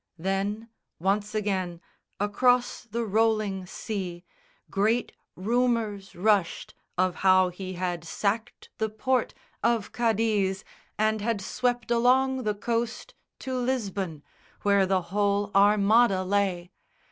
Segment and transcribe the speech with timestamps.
[0.17, 1.79] Then, once again,
[2.19, 4.25] across the rolling sea
[4.67, 10.63] Great rumours rushed of how he had sacked the port Of Cadiz
[10.97, 14.23] and had swept along the coast To Lisbon,
[14.63, 16.71] where the whole Armada lay.